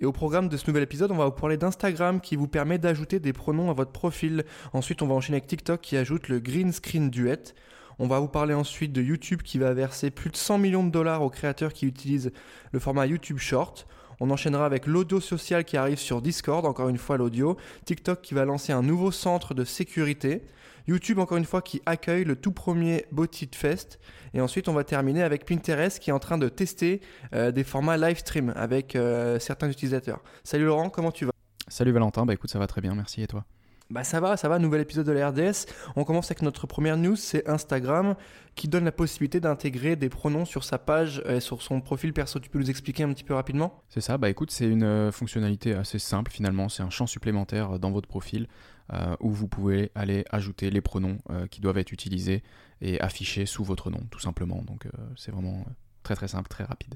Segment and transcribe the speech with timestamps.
[0.00, 2.78] et au programme de ce nouvel épisode, on va vous parler d'Instagram qui vous permet
[2.78, 4.44] d'ajouter des pronoms à votre profil.
[4.72, 7.54] Ensuite, on va enchaîner avec TikTok qui ajoute le Green Screen Duet.
[7.98, 10.90] On va vous parler ensuite de YouTube qui va verser plus de 100 millions de
[10.90, 12.32] dollars aux créateurs qui utilisent
[12.72, 13.86] le format YouTube Short.
[14.20, 17.56] On enchaînera avec l'audio social qui arrive sur Discord, encore une fois l'audio.
[17.86, 20.42] TikTok qui va lancer un nouveau centre de sécurité.
[20.86, 23.98] YouTube, encore une fois, qui accueille le tout premier Botit Fest.
[24.34, 27.00] Et ensuite, on va terminer avec Pinterest qui est en train de tester
[27.34, 30.20] euh, des formats live stream avec euh, certains utilisateurs.
[30.44, 31.32] Salut Laurent, comment tu vas?
[31.68, 33.44] Salut Valentin, bah écoute, ça va très bien, merci et toi?
[33.90, 35.66] Bah ça va, ça va, nouvel épisode de la RDS.
[35.96, 38.14] On commence avec notre première news, c'est Instagram
[38.54, 42.38] qui donne la possibilité d'intégrer des pronoms sur sa page et sur son profil perso.
[42.38, 43.82] Tu peux nous expliquer un petit peu rapidement?
[43.88, 47.80] C'est ça, bah écoute, c'est une euh, fonctionnalité assez simple finalement, c'est un champ supplémentaire
[47.80, 48.46] dans votre profil
[48.92, 52.42] euh, où vous pouvez aller ajouter les pronoms euh, qui doivent être utilisés
[52.80, 54.62] et affichés sous votre nom tout simplement.
[54.62, 55.64] Donc c'est vraiment
[56.02, 56.94] très très simple, très rapide.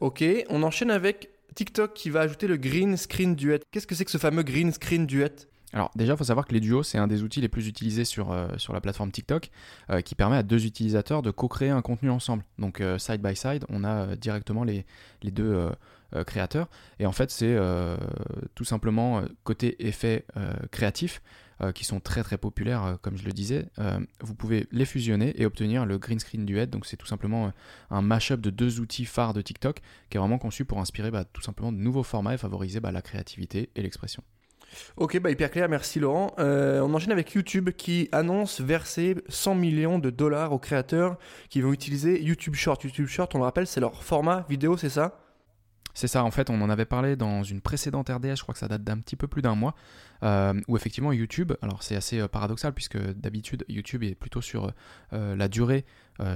[0.00, 3.60] Ok, on enchaîne avec TikTok qui va ajouter le Green Screen Duet.
[3.70, 5.48] Qu'est-ce que c'est que ce fameux Green Screen Duet?
[5.74, 8.04] Alors déjà, il faut savoir que les duos, c'est un des outils les plus utilisés
[8.04, 9.50] sur, euh, la plateforme TikTok,
[9.90, 12.42] euh, qui permet à deux utilisateurs de co-créer un contenu ensemble.
[12.58, 14.86] Donc euh, side by side, on a directement les,
[15.22, 15.68] les deux
[16.26, 16.68] créateurs.
[16.98, 17.58] Et en fait, c'est
[18.54, 20.24] tout simplement côté effet
[20.70, 21.20] créatif,
[21.74, 23.68] qui sont très très populaires, comme je le disais.
[24.22, 26.66] vous pouvez les fusionner et obtenir le green screen duet.
[26.66, 27.52] Donc c'est tout simplement
[27.90, 31.24] un mashup de deux outils phares de TikTok, qui est vraiment conçu pour inspirer bah,
[31.24, 34.22] tout simplement de nouveaux formats et favoriser bah, la créativité et l'expression.
[34.96, 36.34] Ok, bah hyper clair, merci Laurent.
[36.38, 41.16] Euh, on enchaîne avec YouTube qui annonce verser 100 millions de dollars aux créateurs
[41.50, 42.82] qui vont utiliser YouTube Short.
[42.84, 45.27] YouTube Short, on le rappelle, c'est leur format vidéo, c'est ça?
[45.94, 48.58] C'est ça, en fait, on en avait parlé dans une précédente RDS, je crois que
[48.58, 49.74] ça date d'un petit peu plus d'un mois,
[50.22, 54.72] euh, où effectivement YouTube, alors c'est assez euh, paradoxal puisque d'habitude YouTube est plutôt sur
[55.12, 55.84] la durée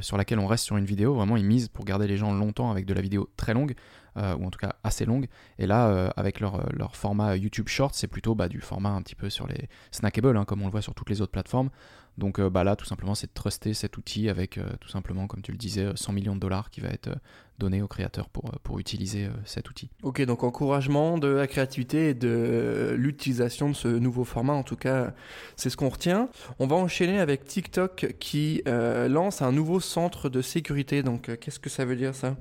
[0.00, 2.70] sur laquelle on reste sur une vidéo, vraiment ils misent pour garder les gens longtemps
[2.70, 3.74] avec de la vidéo très longue.
[4.18, 5.26] Euh, ou en tout cas assez longue.
[5.58, 8.90] Et là, euh, avec leur, euh, leur, format YouTube Short, c'est plutôt bah, du format
[8.90, 11.32] un petit peu sur les snackables, hein, comme on le voit sur toutes les autres
[11.32, 11.70] plateformes.
[12.18, 15.52] Donc bah, là, tout simplement, c'est de truster cet outil avec tout simplement, comme tu
[15.52, 17.10] le disais, 100 millions de dollars qui va être
[17.58, 19.88] donné aux créateurs pour, pour utiliser cet outil.
[20.02, 24.76] Ok, donc encouragement de la créativité et de l'utilisation de ce nouveau format, en tout
[24.76, 25.14] cas,
[25.56, 26.28] c'est ce qu'on retient.
[26.58, 31.02] On va enchaîner avec TikTok qui lance un nouveau centre de sécurité.
[31.02, 32.36] Donc qu'est-ce que ça veut dire ça?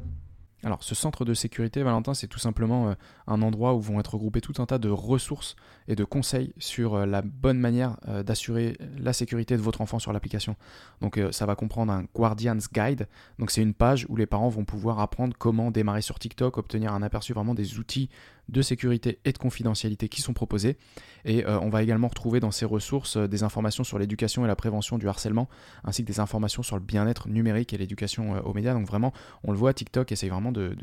[0.64, 2.94] Alors, ce centre de sécurité, Valentin, c'est tout simplement euh,
[3.26, 5.56] un endroit où vont être regroupés tout un tas de ressources
[5.88, 9.98] et de conseils sur euh, la bonne manière euh, d'assurer la sécurité de votre enfant
[9.98, 10.56] sur l'application.
[11.02, 13.08] Donc, ça va comprendre un Guardian's Guide.
[13.40, 16.94] Donc, c'est une page où les parents vont pouvoir apprendre comment démarrer sur TikTok, obtenir
[16.94, 18.10] un aperçu vraiment des outils
[18.52, 20.78] de sécurité et de confidentialité qui sont proposés.
[21.26, 24.98] Et on va également retrouver dans ces ressources des informations sur l'éducation et la prévention
[24.98, 25.48] du harcèlement,
[25.84, 28.74] ainsi que des informations sur le bien-être numérique et l'éducation aux médias.
[28.74, 29.14] Donc vraiment,
[29.44, 30.76] on le voit, TikTok essaye vraiment de,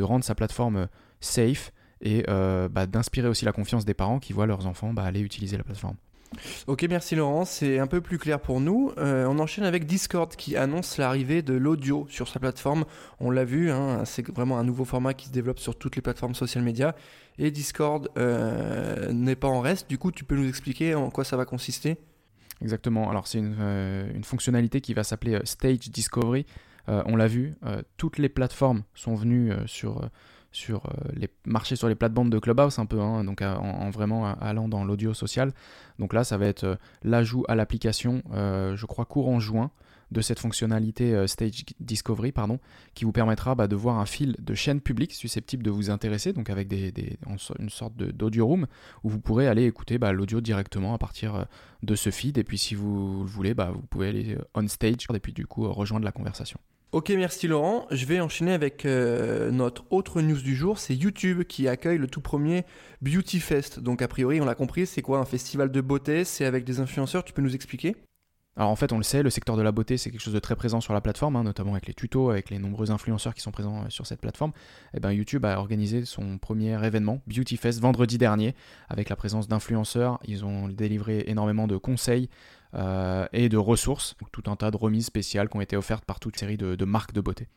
[0.00, 0.88] rendre sa plateforme
[1.20, 5.04] safe et euh, bah, d'inspirer aussi la confiance des parents qui voient leurs enfants bah,
[5.04, 5.96] aller utiliser la plateforme.
[6.66, 8.92] Ok, merci Laurent, c'est un peu plus clair pour nous.
[8.98, 12.84] Euh, on enchaîne avec Discord qui annonce l'arrivée de l'audio sur sa plateforme.
[13.18, 16.02] On l'a vu, hein, c'est vraiment un nouveau format qui se développe sur toutes les
[16.02, 16.94] plateformes social media.
[17.38, 21.24] Et Discord euh, n'est pas en reste, du coup tu peux nous expliquer en quoi
[21.24, 21.96] ça va consister?
[22.62, 23.56] Exactement, alors c'est une,
[24.14, 26.44] une, fonctionnalité qui va s'appeler Stage Discovery.
[26.86, 27.54] on l'a vu,
[27.96, 30.10] toutes les plateformes sont venues sur
[30.52, 34.26] sur euh, les marchés sur les plates-bandes de Clubhouse un peu, hein, donc en, vraiment
[34.40, 35.52] allant dans l'audio social.
[35.98, 39.70] Donc là, ça va être euh, l'ajout à l'application, euh, je crois courant juin,
[40.10, 42.58] de cette fonctionnalité Stage Discovery, pardon,
[42.94, 46.32] qui vous permettra bah, de voir un fil de chaînes publiques susceptibles de vous intéresser,
[46.32, 47.16] donc avec des,
[47.60, 48.66] une sorte d'audio room
[49.04, 51.46] où vous pourrez aller écouter bah, l'audio directement à partir
[51.84, 52.38] de ce feed.
[52.38, 55.46] Et puis si vous le voulez, bah, vous pouvez aller on stage et puis du
[55.46, 56.58] coup rejoindre la conversation.
[56.92, 57.86] Ok, merci Laurent.
[57.92, 60.80] Je vais enchaîner avec euh, notre autre news du jour.
[60.80, 62.64] C'est YouTube qui accueille le tout premier
[63.00, 63.78] Beauty Fest.
[63.78, 66.24] Donc, a priori, on l'a compris, c'est quoi un festival de beauté?
[66.24, 67.22] C'est avec des influenceurs.
[67.22, 67.94] Tu peux nous expliquer?
[68.56, 70.40] Alors en fait, on le sait, le secteur de la beauté, c'est quelque chose de
[70.40, 73.40] très présent sur la plateforme, hein, notamment avec les tutos, avec les nombreux influenceurs qui
[73.40, 74.50] sont présents euh, sur cette plateforme.
[74.92, 78.56] Et eh ben, YouTube a organisé son premier événement, Beauty Fest, vendredi dernier,
[78.88, 80.18] avec la présence d'influenceurs.
[80.24, 82.28] Ils ont délivré énormément de conseils,
[82.74, 86.20] euh, et de ressources, tout un tas de remises spéciales qui ont été offertes par
[86.20, 87.48] toute série de, marques de beauté.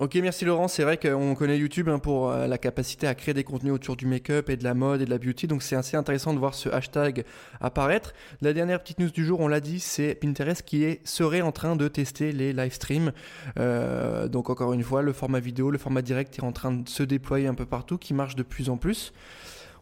[0.00, 0.68] Ok, merci Laurent.
[0.68, 3.94] C'est vrai qu'on connaît YouTube hein, pour euh, la capacité à créer des contenus autour
[3.94, 5.46] du make-up et de la mode et de la beauty.
[5.46, 7.24] Donc c'est assez intéressant de voir ce hashtag
[7.60, 8.14] apparaître.
[8.40, 11.76] La dernière petite news du jour, on l'a dit, c'est Pinterest qui serait en train
[11.76, 13.12] de tester les live streams.
[13.58, 16.88] Euh, donc encore une fois, le format vidéo, le format direct est en train de
[16.88, 19.12] se déployer un peu partout, qui marche de plus en plus.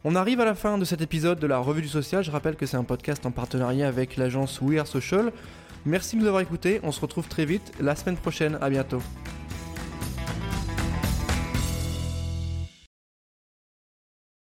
[0.03, 2.23] On arrive à la fin de cet épisode de la Revue du Social.
[2.23, 5.31] Je rappelle que c'est un podcast en partenariat avec l'agence We Are Social.
[5.85, 6.79] Merci de nous avoir écoutés.
[6.81, 8.57] On se retrouve très vite la semaine prochaine.
[8.61, 9.01] À bientôt.